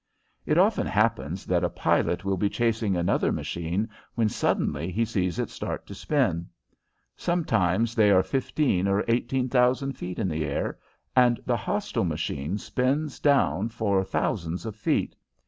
[0.47, 5.37] It often happens that a pilot will be chasing another machine when suddenly he sees
[5.37, 6.47] it start to spin.
[7.23, 10.79] Perhaps they are fifteen or eighteen thousand feet in the air,
[11.15, 15.15] and the hostile machine spins down for thousands of feet.